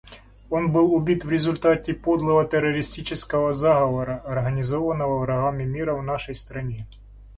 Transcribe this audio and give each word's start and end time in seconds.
Он 0.49 0.71
был 0.71 0.95
убит 0.95 1.23
в 1.25 1.29
результате 1.29 1.93
подлого 1.93 2.43
террористического 2.43 3.53
заговора, 3.53 4.19
организованного 4.25 5.19
врагами 5.19 5.63
мира 5.63 5.93
в 5.93 6.01
нашей 6.01 6.33
стране. 6.33 6.87